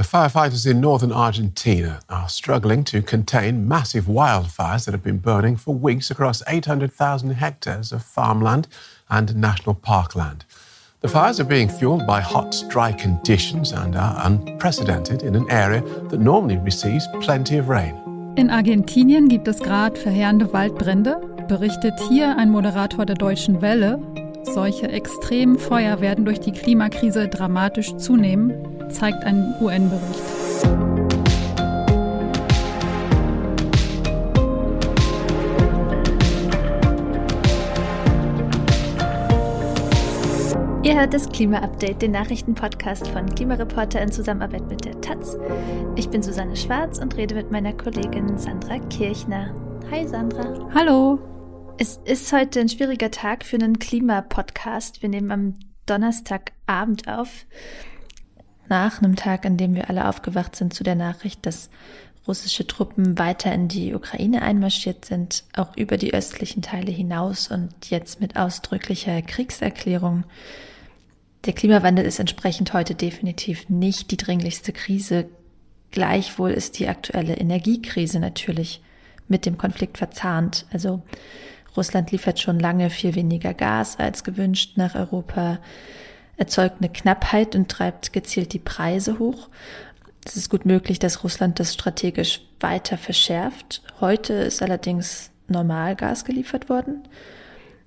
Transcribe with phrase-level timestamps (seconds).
[0.00, 5.72] Firefighters in northern Argentina are struggling to contain massive wildfires that have been burning for
[5.74, 8.66] weeks across 800,000 hectares of farmland
[9.08, 10.44] and national parkland.
[11.00, 15.82] The fires are being fueled by hot, dry conditions and are unprecedented in an area
[16.08, 17.94] that normally receives plenty of rain.
[18.36, 24.00] In Argentinien gibt es gerade verheerende Waldbrände, berichtet hier ein Moderator der Deutschen Welle.
[24.42, 30.34] Solche extremen Feuer werden durch die Klimakrise dramatisch zunehmen, zeigt ein UN-Bericht.
[40.84, 45.38] Ihr hört das Klima-Update, den Nachrichtenpodcast von Klimareporter in Zusammenarbeit mit der Taz.
[45.96, 49.54] Ich bin Susanne Schwarz und rede mit meiner Kollegin Sandra Kirchner.
[49.90, 50.68] Hi Sandra.
[50.74, 51.18] Hallo.
[51.78, 55.00] Es ist heute ein schwieriger Tag für einen Klimapodcast.
[55.00, 55.54] Wir nehmen am
[55.86, 57.46] Donnerstagabend auf.
[58.68, 61.70] Nach einem Tag, an dem wir alle aufgewacht sind zu der Nachricht, dass
[62.26, 67.90] russische Truppen weiter in die Ukraine einmarschiert sind, auch über die östlichen Teile hinaus und
[67.90, 70.24] jetzt mit ausdrücklicher Kriegserklärung.
[71.44, 75.26] Der Klimawandel ist entsprechend heute definitiv nicht die dringlichste Krise.
[75.90, 78.80] Gleichwohl ist die aktuelle Energiekrise natürlich
[79.28, 80.64] mit dem Konflikt verzahnt.
[80.72, 81.02] Also
[81.76, 85.58] Russland liefert schon lange viel weniger Gas als gewünscht nach Europa,
[86.36, 89.48] erzeugt eine Knappheit und treibt gezielt die Preise hoch.
[90.24, 93.82] Es ist gut möglich, dass Russland das strategisch weiter verschärft.
[94.00, 97.06] Heute ist allerdings Normalgas geliefert worden.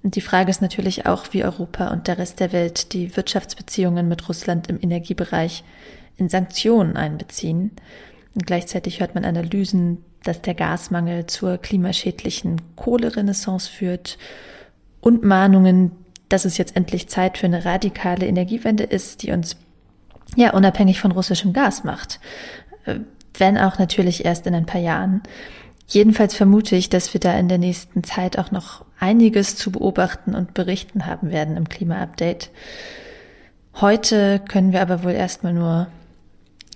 [0.04, 4.08] Und die Frage ist natürlich auch, wie Europa und der Rest der Welt die Wirtschaftsbeziehungen
[4.08, 5.64] mit Russland im Energiebereich
[6.17, 7.72] in Sanktionen einbeziehen.
[8.36, 14.17] Und gleichzeitig hört man Analysen, dass der Gasmangel zur klimaschädlichen Kohlerenaissance führt
[15.02, 15.92] und Mahnungen,
[16.30, 19.58] dass es jetzt endlich Zeit für eine radikale Energiewende ist, die uns
[20.36, 22.20] ja unabhängig von russischem Gas macht.
[22.86, 23.00] Äh,
[23.39, 25.22] wenn auch natürlich erst in ein paar Jahren.
[25.88, 30.36] Jedenfalls vermute ich, dass wir da in der nächsten Zeit auch noch einiges zu beobachten
[30.36, 32.49] und berichten haben werden im Klima-Update.
[33.80, 35.87] Heute können wir aber wohl erstmal nur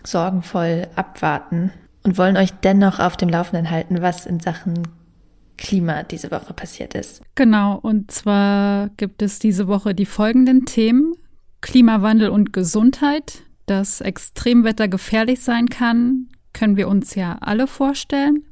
[0.04, 1.72] sorgenvoll abwarten
[2.04, 4.88] und wollen euch dennoch auf dem Laufenden halten, was in Sachen
[5.62, 7.22] Klima diese Woche passiert ist.
[7.36, 11.14] Genau, und zwar gibt es diese Woche die folgenden Themen.
[11.62, 18.44] Klimawandel und Gesundheit, dass Extremwetter gefährlich sein kann, können wir uns ja alle vorstellen.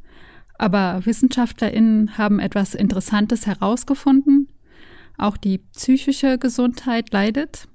[0.59, 4.47] Aber WissenschaftlerInnen haben etwas Interessantes herausgefunden.
[5.17, 7.67] Auch die psychische Gesundheit leidet.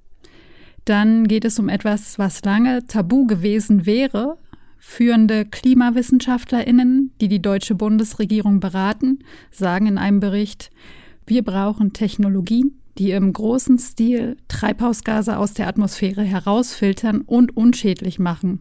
[0.84, 4.38] Dann geht es um etwas, was lange tabu gewesen wäre.
[4.86, 10.70] Führende KlimawissenschaftlerInnen, die die deutsche Bundesregierung beraten, sagen in einem Bericht,
[11.26, 18.60] wir brauchen Technologien, die im großen Stil Treibhausgase aus der Atmosphäre herausfiltern und unschädlich machen.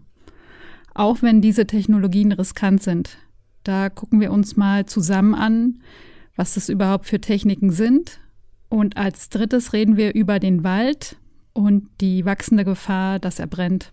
[0.96, 3.18] Auch wenn diese Technologien riskant sind.
[3.64, 5.84] Da gucken wir uns mal zusammen an,
[6.36, 8.22] was das überhaupt für Techniken sind.
[8.70, 11.18] Und als drittes reden wir über den Wald
[11.52, 13.93] und die wachsende Gefahr, dass er brennt.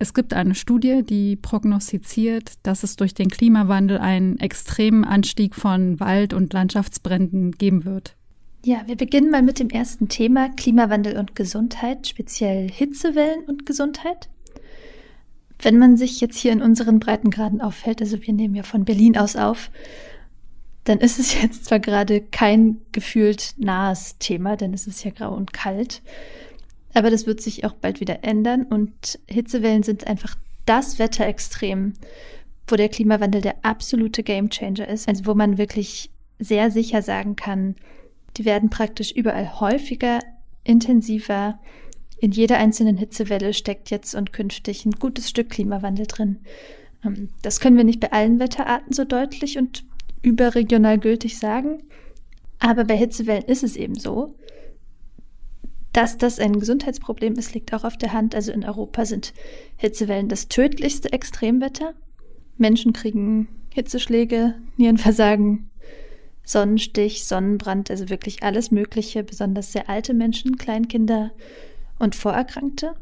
[0.00, 5.98] Es gibt eine Studie, die prognostiziert, dass es durch den Klimawandel einen extremen Anstieg von
[5.98, 8.14] Wald- und Landschaftsbränden geben wird.
[8.64, 14.28] Ja, wir beginnen mal mit dem ersten Thema Klimawandel und Gesundheit, speziell Hitzewellen und Gesundheit.
[15.60, 19.16] Wenn man sich jetzt hier in unseren Breitengraden auffällt, also wir nehmen ja von Berlin
[19.16, 19.70] aus auf,
[20.84, 25.34] dann ist es jetzt zwar gerade kein gefühlt nahes Thema, denn es ist ja grau
[25.34, 26.02] und kalt,
[26.98, 30.34] aber das wird sich auch bald wieder ändern und Hitzewellen sind einfach
[30.66, 31.92] das Wetterextrem,
[32.66, 36.10] wo der Klimawandel der absolute Gamechanger ist, also wo man wirklich
[36.40, 37.76] sehr sicher sagen kann,
[38.36, 40.18] die werden praktisch überall häufiger,
[40.64, 41.60] intensiver.
[42.18, 46.40] In jeder einzelnen Hitzewelle steckt jetzt und künftig ein gutes Stück Klimawandel drin.
[47.04, 49.84] Ähm, das können wir nicht bei allen Wetterarten so deutlich und
[50.22, 51.78] überregional gültig sagen.
[52.58, 54.34] Aber bei Hitzewellen ist es eben so.
[55.92, 58.34] Dass das ein Gesundheitsproblem ist, liegt auch auf der Hand.
[58.34, 59.32] Also in Europa sind
[59.76, 61.94] Hitzewellen das tödlichste Extremwetter.
[62.56, 65.70] Menschen kriegen Hitzeschläge, Nierenversagen,
[66.44, 71.30] Sonnenstich, Sonnenbrand, also wirklich alles Mögliche, besonders sehr alte Menschen, Kleinkinder
[71.98, 72.94] und Vorerkrankte.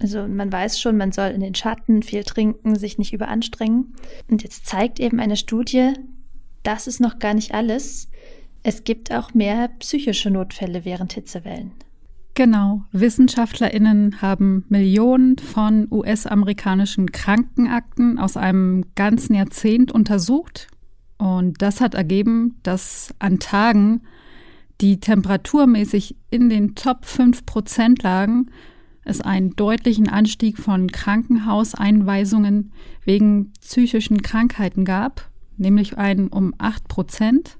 [0.00, 3.94] Also man weiß schon, man soll in den Schatten viel trinken, sich nicht überanstrengen.
[4.30, 5.92] Und jetzt zeigt eben eine Studie,
[6.62, 8.08] das ist noch gar nicht alles.
[8.62, 11.72] Es gibt auch mehr psychische Notfälle während Hitzewellen.
[12.38, 20.68] Genau, Wissenschaftlerinnen haben Millionen von US-amerikanischen Krankenakten aus einem ganzen Jahrzehnt untersucht
[21.16, 24.02] und das hat ergeben, dass an Tagen,
[24.80, 28.52] die temperaturmäßig in den Top 5 Prozent lagen,
[29.02, 32.70] es einen deutlichen Anstieg von Krankenhauseinweisungen
[33.04, 37.57] wegen psychischen Krankheiten gab, nämlich einen um 8 Prozent.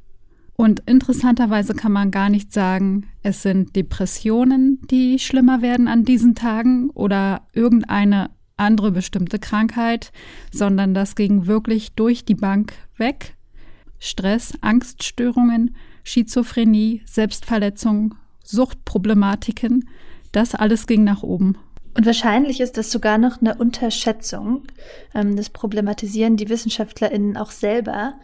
[0.60, 6.34] Und interessanterweise kann man gar nicht sagen, es sind Depressionen, die schlimmer werden an diesen
[6.34, 10.10] Tagen oder irgendeine andere bestimmte Krankheit,
[10.52, 13.36] sondern das ging wirklich durch die Bank weg.
[14.00, 19.88] Stress, Angststörungen, Schizophrenie, Selbstverletzung, Suchtproblematiken,
[20.32, 21.56] das alles ging nach oben.
[21.96, 24.64] Und wahrscheinlich ist das sogar noch eine Unterschätzung.
[25.14, 28.14] Ähm, das problematisieren die WissenschaftlerInnen auch selber.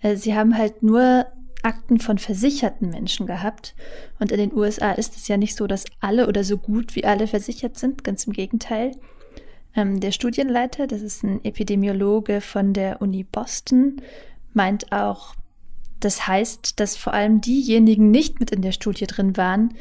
[0.00, 1.26] Äh, sie haben halt nur
[1.62, 3.74] Akten von versicherten Menschen gehabt.
[4.18, 7.04] Und in den USA ist es ja nicht so, dass alle oder so gut wie
[7.04, 8.04] alle versichert sind.
[8.04, 8.92] Ganz im Gegenteil.
[9.74, 14.02] Ähm, der Studienleiter, das ist ein Epidemiologe von der Uni Boston,
[14.52, 15.34] meint auch,
[16.00, 19.74] das heißt, dass vor allem diejenigen nicht mit in der Studie drin waren,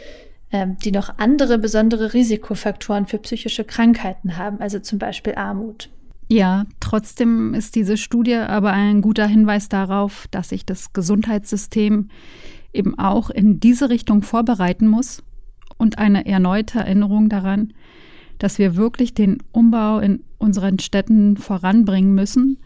[0.51, 5.89] ähm, die noch andere besondere Risikofaktoren für psychische Krankheiten haben, also zum Beispiel Armut.
[6.31, 12.07] Ja, trotzdem ist diese Studie aber ein guter Hinweis darauf, dass sich das Gesundheitssystem
[12.71, 15.23] eben auch in diese Richtung vorbereiten muss
[15.77, 17.73] und eine erneute Erinnerung daran,
[18.39, 22.59] dass wir wirklich den Umbau in unseren Städten voranbringen müssen.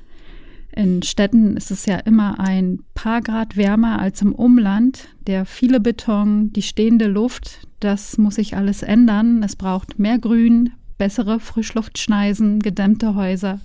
[0.72, 5.08] In Städten ist es ja immer ein paar Grad wärmer als im Umland.
[5.26, 9.42] Der viele Beton, die stehende Luft, das muss sich alles ändern.
[9.42, 13.60] Es braucht mehr Grün, bessere Frischluftschneisen, gedämmte Häuser,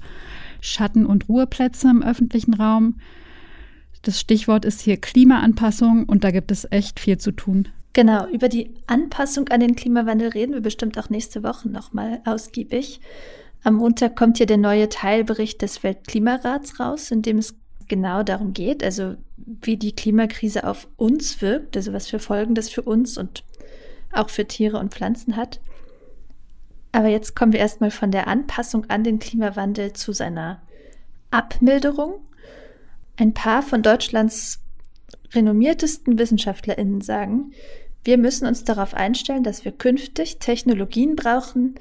[0.60, 2.96] Schatten- und Ruheplätze im öffentlichen Raum.
[4.02, 7.68] Das Stichwort ist hier Klimaanpassung und da gibt es echt viel zu tun.
[7.92, 13.00] Genau, über die Anpassung an den Klimawandel reden wir bestimmt auch nächste Woche nochmal ausgiebig.
[13.64, 17.54] Am Montag kommt hier der neue Teilbericht des Weltklimarats raus, in dem es
[17.88, 22.70] genau darum geht, also wie die Klimakrise auf uns wirkt, also was für Folgen das
[22.70, 23.44] für uns und
[24.12, 25.60] auch für Tiere und Pflanzen hat.
[26.92, 30.60] Aber jetzt kommen wir erstmal von der Anpassung an den Klimawandel zu seiner
[31.30, 32.20] Abmilderung.
[33.16, 34.60] Ein paar von Deutschlands
[35.32, 37.52] renommiertesten WissenschaftlerInnen sagen,
[38.02, 41.74] wir müssen uns darauf einstellen, dass wir künftig Technologien brauchen,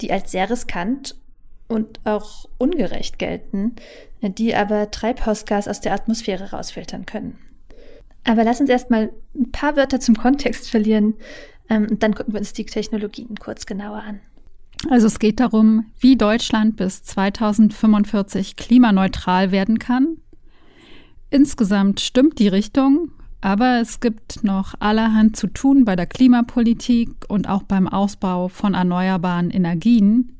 [0.00, 1.16] die als sehr riskant
[1.68, 3.76] und auch ungerecht gelten,
[4.22, 7.38] die aber Treibhausgas aus der Atmosphäre rausfiltern können.
[8.24, 11.14] Aber lass uns erstmal ein paar Wörter zum Kontext verlieren
[11.68, 14.20] ähm, und dann gucken wir uns die Technologien kurz genauer an.
[14.88, 20.16] Also es geht darum, wie Deutschland bis 2045 klimaneutral werden kann.
[21.28, 23.10] Insgesamt stimmt die Richtung,
[23.40, 28.74] aber es gibt noch allerhand zu tun bei der Klimapolitik und auch beim Ausbau von
[28.74, 30.36] erneuerbaren Energien.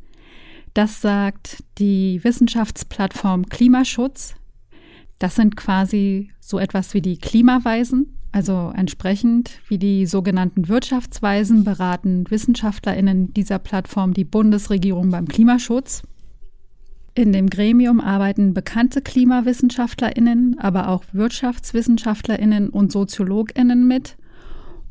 [0.75, 4.37] Das sagt die Wissenschaftsplattform Klimaschutz.
[5.19, 8.17] Das sind quasi so etwas wie die Klimaweisen.
[8.33, 16.03] Also entsprechend wie die sogenannten Wirtschaftsweisen beraten Wissenschaftlerinnen dieser Plattform die Bundesregierung beim Klimaschutz.
[17.15, 24.17] In dem Gremium arbeiten bekannte Klimawissenschaftler*innen, aber auch Wirtschaftswissenschaftler*innen und Soziologinnen mit.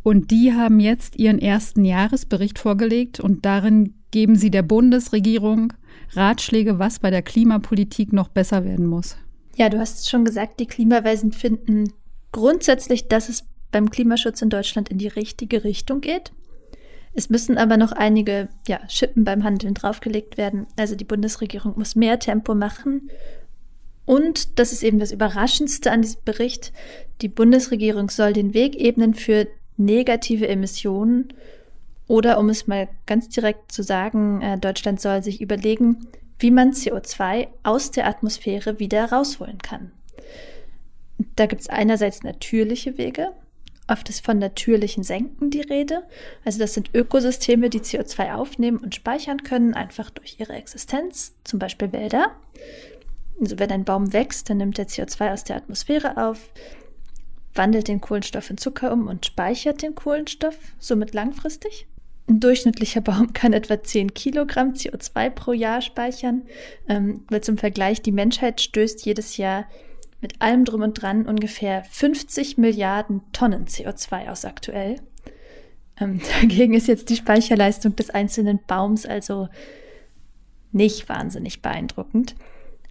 [0.04, 5.74] Und die haben jetzt ihren ersten Jahresbericht vorgelegt und darin geben sie der Bundesregierung
[6.12, 9.18] Ratschläge, was bei der Klimapolitik noch besser werden muss.
[9.56, 11.94] Ja, du hast schon gesagt, die Klimaweisen finden
[12.32, 16.32] grundsätzlich, dass es beim Klimaschutz in Deutschland in die richtige Richtung geht.
[17.14, 20.68] Es müssen aber noch einige ja, Schippen beim Handeln draufgelegt werden.
[20.78, 23.10] Also die Bundesregierung muss mehr Tempo machen.
[24.06, 26.72] Und das ist eben das Überraschendste an diesem Bericht.
[27.22, 31.34] Die Bundesregierung soll den Weg ebnen für negative Emissionen.
[32.08, 36.08] Oder um es mal ganz direkt zu sagen, äh, Deutschland soll sich überlegen,
[36.40, 39.92] wie man CO2 aus der Atmosphäre wieder rausholen kann.
[41.36, 43.34] Da gibt es einerseits natürliche Wege,
[43.90, 46.04] Oft ist von natürlichen Senken die Rede.
[46.46, 51.58] Also das sind Ökosysteme, die CO2 aufnehmen und speichern können, einfach durch ihre Existenz, zum
[51.58, 52.36] Beispiel Wälder.
[53.42, 56.54] Also wenn ein Baum wächst, dann nimmt er CO2 aus der Atmosphäre auf,
[57.56, 61.88] wandelt den Kohlenstoff in Zucker um und speichert den Kohlenstoff, somit langfristig.
[62.28, 66.44] Ein durchschnittlicher Baum kann etwa 10 Kilogramm CO2 pro Jahr speichern.
[66.88, 69.66] Ähm, weil zum Vergleich, die Menschheit stößt jedes Jahr
[70.22, 74.98] mit allem drum und dran ungefähr 50 Milliarden Tonnen CO2 aus aktuell.
[76.00, 79.50] Ähm, dagegen ist jetzt die Speicherleistung des einzelnen Baums also
[80.72, 82.36] nicht wahnsinnig beeindruckend.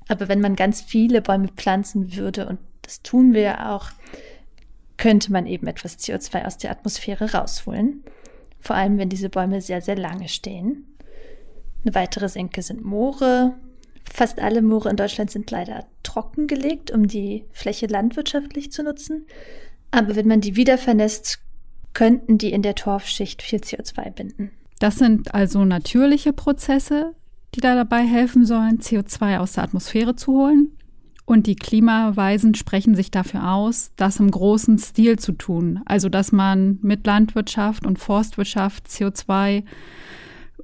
[0.09, 3.91] Aber wenn man ganz viele Bäume pflanzen würde, und das tun wir ja auch,
[4.97, 8.03] könnte man eben etwas CO2 aus der Atmosphäre rausholen.
[8.59, 10.87] Vor allem, wenn diese Bäume sehr, sehr lange stehen.
[11.85, 13.55] Eine weitere Senke sind Moore,
[14.13, 19.27] Fast alle Moore in Deutschland sind leider trockengelegt, um die Fläche landwirtschaftlich zu nutzen.
[19.91, 21.41] Aber wenn man die wieder vernässt,
[21.93, 24.51] könnten die in der Torfschicht viel CO2 binden.
[24.79, 27.15] Das sind also natürliche Prozesse,
[27.55, 30.73] die da dabei helfen sollen, CO2 aus der Atmosphäre zu holen.
[31.25, 35.81] Und die Klimaweisen sprechen sich dafür aus, das im großen Stil zu tun.
[35.85, 39.65] Also, dass man mit Landwirtschaft und Forstwirtschaft CO2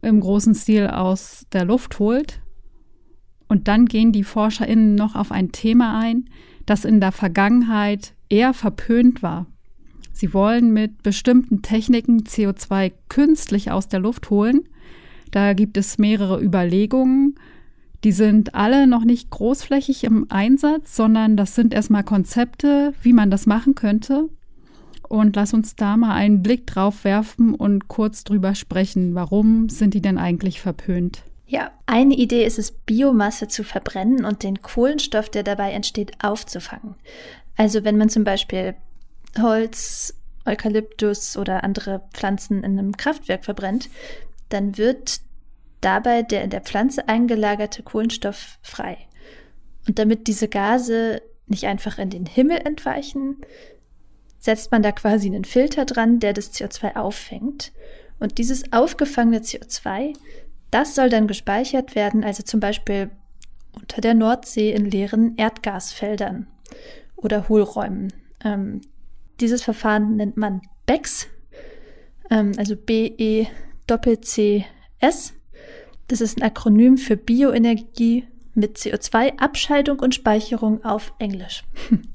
[0.00, 2.40] im großen Stil aus der Luft holt.
[3.54, 6.24] Und dann gehen die ForscherInnen noch auf ein Thema ein,
[6.66, 9.46] das in der Vergangenheit eher verpönt war.
[10.12, 14.62] Sie wollen mit bestimmten Techniken CO2 künstlich aus der Luft holen.
[15.30, 17.36] Da gibt es mehrere Überlegungen.
[18.02, 23.30] Die sind alle noch nicht großflächig im Einsatz, sondern das sind erstmal Konzepte, wie man
[23.30, 24.30] das machen könnte.
[25.08, 29.14] Und lass uns da mal einen Blick drauf werfen und kurz drüber sprechen.
[29.14, 31.22] Warum sind die denn eigentlich verpönt?
[31.46, 36.94] Ja, eine Idee ist es, Biomasse zu verbrennen und den Kohlenstoff, der dabei entsteht, aufzufangen.
[37.56, 38.74] Also wenn man zum Beispiel
[39.38, 40.14] Holz,
[40.46, 43.88] Eukalyptus oder andere Pflanzen in einem Kraftwerk verbrennt,
[44.48, 45.20] dann wird
[45.80, 48.96] dabei der in der Pflanze eingelagerte Kohlenstoff frei.
[49.86, 53.36] Und damit diese Gase nicht einfach in den Himmel entweichen,
[54.38, 57.72] setzt man da quasi einen Filter dran, der das CO2 auffängt.
[58.18, 60.14] Und dieses aufgefangene CO2,
[60.74, 63.10] das soll dann gespeichert werden, also zum Beispiel
[63.72, 66.48] unter der Nordsee in leeren Erdgasfeldern
[67.14, 68.12] oder Hohlräumen.
[68.44, 68.80] Ähm,
[69.38, 71.28] dieses Verfahren nennt man BECS,
[72.28, 73.54] ähm, also B-E-C-C-S.
[76.08, 81.62] Das ist ein Akronym für Bioenergie mit CO2-Abscheidung und Speicherung auf Englisch.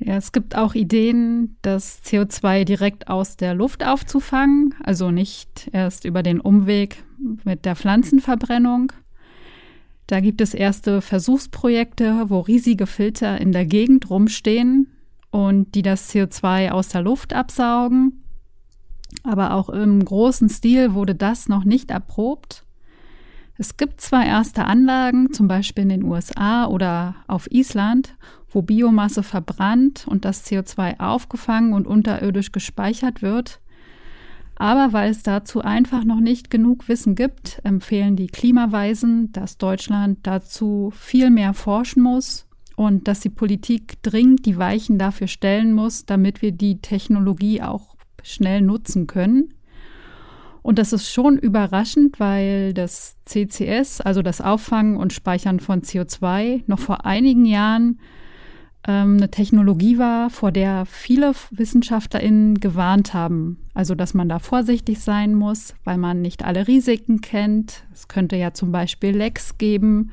[0.00, 6.04] Ja, es gibt auch Ideen, das CO2 direkt aus der Luft aufzufangen, also nicht erst
[6.04, 7.02] über den Umweg
[7.44, 8.92] mit der Pflanzenverbrennung.
[10.06, 14.86] Da gibt es erste Versuchsprojekte, wo riesige Filter in der Gegend rumstehen
[15.30, 18.24] und die das CO2 aus der Luft absaugen.
[19.24, 22.64] Aber auch im großen Stil wurde das noch nicht erprobt.
[23.60, 28.14] Es gibt zwar erste Anlagen, zum Beispiel in den USA oder auf Island,
[28.48, 33.60] wo Biomasse verbrannt und das CO2 aufgefangen und unterirdisch gespeichert wird.
[34.54, 40.20] Aber weil es dazu einfach noch nicht genug Wissen gibt, empfehlen die Klimaweisen, dass Deutschland
[40.22, 42.46] dazu viel mehr forschen muss
[42.76, 47.96] und dass die Politik dringend die Weichen dafür stellen muss, damit wir die Technologie auch
[48.22, 49.52] schnell nutzen können.
[50.62, 56.62] Und das ist schon überraschend, weil das CCS, also das Auffangen und Speichern von CO2,
[56.66, 58.00] noch vor einigen Jahren
[58.86, 63.58] ähm, eine Technologie war, vor der viele WissenschaftlerInnen gewarnt haben.
[63.74, 67.84] Also, dass man da vorsichtig sein muss, weil man nicht alle Risiken kennt.
[67.92, 70.12] Es könnte ja zum Beispiel Lecks geben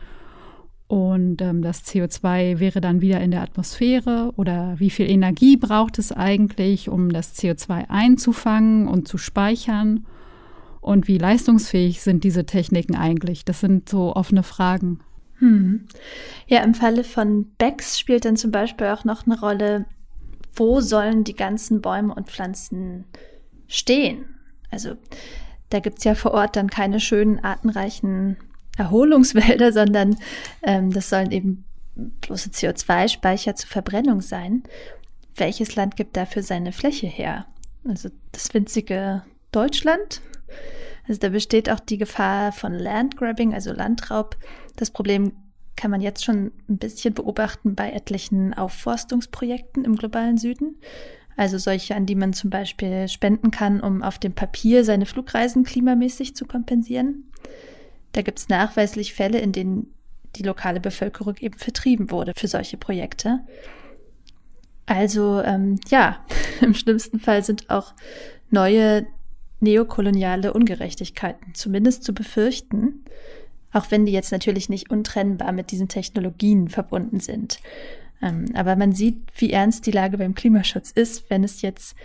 [0.88, 5.98] und ähm, das CO2 wäre dann wieder in der Atmosphäre oder wie viel Energie braucht
[5.98, 10.06] es eigentlich, um das CO2 einzufangen und zu speichern?
[10.86, 13.44] Und wie leistungsfähig sind diese Techniken eigentlich?
[13.44, 15.00] Das sind so offene Fragen.
[15.40, 15.88] Hm.
[16.46, 19.88] Ja, im Falle von Becks spielt dann zum Beispiel auch noch eine Rolle,
[20.54, 23.06] wo sollen die ganzen Bäume und Pflanzen
[23.68, 24.26] stehen?
[24.70, 24.94] Also
[25.72, 28.38] da gibt es ja vor Ort dann keine schönen, artenreichen
[28.78, 30.18] Erholungswälder, sondern
[30.62, 31.66] ähm, das sollen eben
[31.96, 34.62] bloße CO2-Speicher zur Verbrennung sein.
[35.36, 37.48] Welches Land gibt dafür seine Fläche her?
[37.88, 40.22] Also das winzige Deutschland
[41.08, 44.38] also da besteht auch die Gefahr von Landgrabbing, also Landraub.
[44.76, 45.34] Das Problem
[45.76, 50.78] kann man jetzt schon ein bisschen beobachten bei etlichen Aufforstungsprojekten im globalen Süden.
[51.38, 55.64] Also solche, an die man zum Beispiel spenden kann, um auf dem Papier seine Flugreisen
[55.64, 57.26] klimamäßig zu kompensieren.
[58.14, 59.94] Da gibt es nachweislich Fälle, in denen
[60.38, 63.42] die lokale Bevölkerung eben vertrieben wurde für solche Projekte.
[64.86, 66.26] Also ähm, ja,
[66.62, 67.94] im schlimmsten Fall sind auch
[68.50, 69.06] neue
[69.66, 73.04] neokoloniale Ungerechtigkeiten zumindest zu befürchten,
[73.74, 77.60] auch wenn die jetzt natürlich nicht untrennbar mit diesen Technologien verbunden sind.
[78.22, 81.96] Ähm, aber man sieht, wie ernst die Lage beim Klimaschutz ist, wenn es jetzt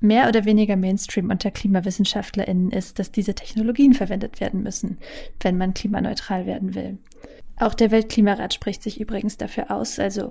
[0.00, 4.98] mehr oder weniger Mainstream unter KlimawissenschaftlerInnen ist, dass diese Technologien verwendet werden müssen,
[5.40, 6.98] wenn man klimaneutral werden will.
[7.56, 10.28] Auch der Weltklimarat spricht sich übrigens dafür aus, also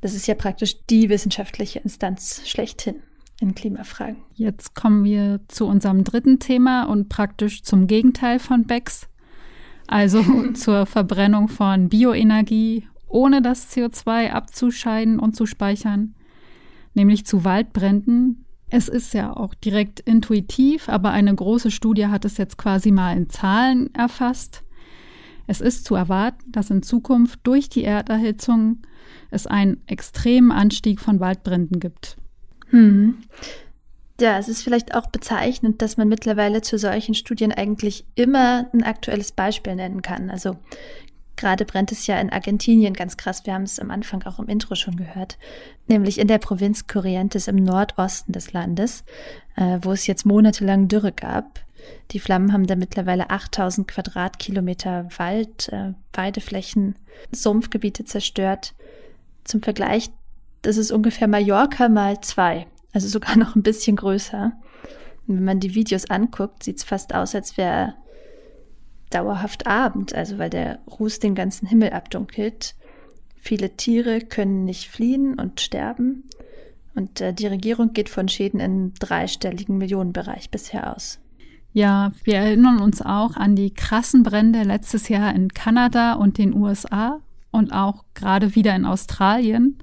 [0.00, 2.96] das ist ja praktisch die wissenschaftliche Instanz schlechthin
[3.40, 4.16] in Klimafragen.
[4.34, 9.08] Jetzt kommen wir zu unserem dritten Thema und praktisch zum Gegenteil von BECS,
[9.86, 10.22] also
[10.54, 16.14] zur Verbrennung von Bioenergie, ohne das CO2 abzuscheiden und zu speichern,
[16.94, 18.44] nämlich zu Waldbränden.
[18.70, 23.16] Es ist ja auch direkt intuitiv, aber eine große Studie hat es jetzt quasi mal
[23.16, 24.62] in Zahlen erfasst.
[25.46, 28.82] Es ist zu erwarten, dass in Zukunft durch die Erderhitzung
[29.30, 32.18] es einen extremen Anstieg von Waldbränden gibt.
[32.70, 33.18] Hm.
[34.20, 38.82] Ja, es ist vielleicht auch bezeichnend, dass man mittlerweile zu solchen Studien eigentlich immer ein
[38.82, 40.28] aktuelles Beispiel nennen kann.
[40.28, 40.56] Also
[41.36, 43.46] gerade brennt es ja in Argentinien ganz krass.
[43.46, 45.38] Wir haben es am Anfang auch im Intro schon gehört,
[45.86, 49.04] nämlich in der Provinz Corrientes im Nordosten des Landes,
[49.54, 51.60] äh, wo es jetzt monatelang Dürre gab.
[52.10, 56.96] Die Flammen haben da mittlerweile 8000 Quadratkilometer Wald, äh, Weideflächen,
[57.30, 58.74] Sumpfgebiete zerstört.
[59.44, 60.10] Zum Vergleich,
[60.76, 64.52] ist ungefähr Mallorca mal zwei also sogar noch ein bisschen größer.
[65.26, 67.94] Und wenn man die Videos anguckt, sieht es fast aus, als wäre
[69.10, 72.74] dauerhaft Abend, also weil der Ruß den ganzen Himmel abdunkelt.
[73.36, 76.24] Viele Tiere können nicht fliehen und sterben.
[76.94, 81.20] Und äh, die Regierung geht von Schäden im dreistelligen Millionenbereich bisher aus.
[81.72, 86.54] Ja, wir erinnern uns auch an die krassen Brände letztes Jahr in Kanada und den
[86.54, 87.20] USA
[87.50, 89.78] und auch gerade wieder in Australien.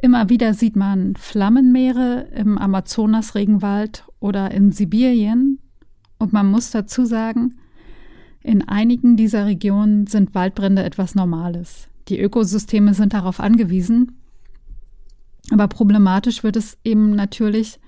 [0.00, 5.58] Immer wieder sieht man Flammenmeere im Amazonas-Regenwald oder in Sibirien.
[6.18, 7.56] Und man muss dazu sagen,
[8.42, 11.88] in einigen dieser Regionen sind Waldbrände etwas Normales.
[12.08, 14.18] Die Ökosysteme sind darauf angewiesen.
[15.50, 17.80] Aber problematisch wird es eben natürlich,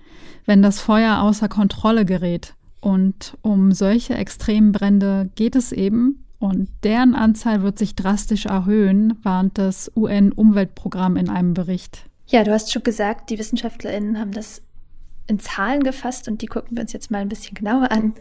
[0.47, 2.55] wenn das Feuer außer Kontrolle gerät.
[2.81, 6.25] Und um solche extremen Brände geht es eben.
[6.41, 12.07] Und deren Anzahl wird sich drastisch erhöhen, warnt das UN-Umweltprogramm in einem Bericht.
[12.27, 14.63] Ja, du hast schon gesagt, die WissenschaftlerInnen haben das
[15.27, 18.15] in Zahlen gefasst und die gucken wir uns jetzt mal ein bisschen genauer an.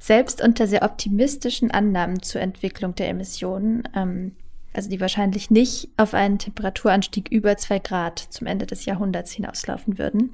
[0.00, 4.32] Selbst unter sehr optimistischen Annahmen zur Entwicklung der Emissionen, ähm,
[4.72, 9.96] also die wahrscheinlich nicht auf einen Temperaturanstieg über zwei Grad zum Ende des Jahrhunderts hinauslaufen
[9.96, 10.30] würden,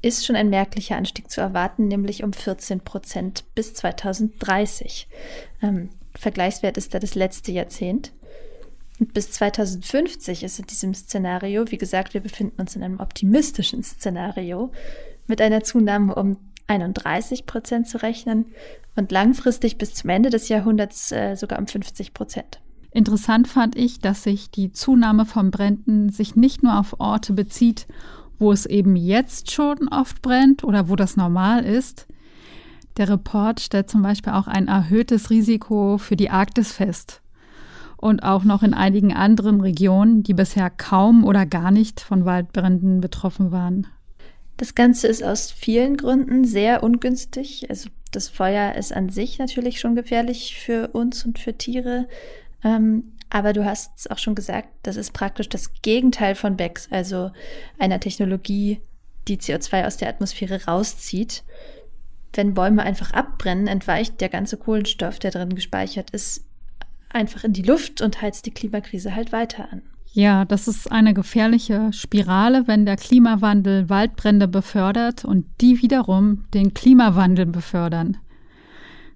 [0.00, 5.08] ist schon ein merklicher Anstieg zu erwarten, nämlich um 14 Prozent bis 2030.
[5.60, 5.88] Ähm,
[6.18, 8.12] Vergleichswert ist da das letzte Jahrzehnt.
[8.98, 13.82] Und bis 2050 ist in diesem Szenario, wie gesagt, wir befinden uns in einem optimistischen
[13.82, 14.72] Szenario,
[15.26, 18.46] mit einer Zunahme um 31 Prozent zu rechnen
[18.96, 22.60] und langfristig bis zum Ende des Jahrhunderts äh, sogar um 50 Prozent.
[22.90, 27.86] Interessant fand ich, dass sich die Zunahme von Bränden sich nicht nur auf Orte bezieht,
[28.38, 32.06] wo es eben jetzt schon oft brennt oder wo das normal ist.
[32.96, 37.20] Der Report stellt zum Beispiel auch ein erhöhtes Risiko für die Arktis fest
[37.96, 43.00] und auch noch in einigen anderen Regionen, die bisher kaum oder gar nicht von Waldbränden
[43.00, 43.86] betroffen waren.
[44.56, 47.68] Das Ganze ist aus vielen Gründen sehr ungünstig.
[47.68, 52.08] Also das Feuer ist an sich natürlich schon gefährlich für uns und für Tiere.
[52.64, 56.88] Ähm, aber du hast es auch schon gesagt, das ist praktisch das Gegenteil von BECS,
[56.90, 57.32] also
[57.78, 58.80] einer Technologie,
[59.28, 61.42] die CO2 aus der Atmosphäre rauszieht.
[62.36, 66.44] Wenn Bäume einfach abbrennen, entweicht der ganze Kohlenstoff, der drin gespeichert ist,
[67.08, 69.82] einfach in die Luft und heizt die Klimakrise halt weiter an.
[70.12, 76.72] Ja, das ist eine gefährliche Spirale, wenn der Klimawandel Waldbrände befördert und die wiederum den
[76.72, 78.16] Klimawandel befördern.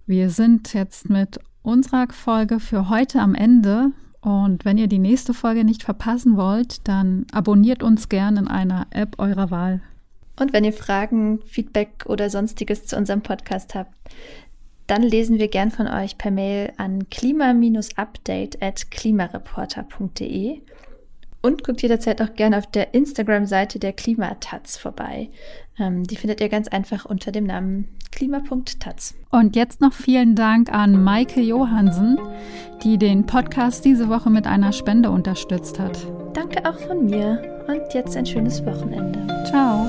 [0.06, 3.92] Wir sind jetzt mit unserer Folge für heute am Ende.
[4.20, 8.87] Und wenn ihr die nächste Folge nicht verpassen wollt, dann abonniert uns gerne in einer
[8.90, 9.80] App eurer Wahl.
[10.40, 13.94] Und wenn ihr Fragen, Feedback oder sonstiges zu unserem Podcast habt,
[14.87, 20.62] dann lesen wir gern von euch per Mail an klima-update at klimareporter.de
[21.42, 25.31] und guckt jederzeit auch gerne auf der Instagram-Seite der Klimatatz vorbei.
[25.79, 29.14] Ähm, die findet ihr ganz einfach unter dem Namen klima.taz.
[29.31, 32.18] Und jetzt noch vielen Dank an Maike Johansen,
[32.83, 36.07] die den Podcast diese Woche mit einer Spende unterstützt hat.
[36.35, 39.44] Danke auch von mir und jetzt ein schönes Wochenende.
[39.48, 39.88] Ciao.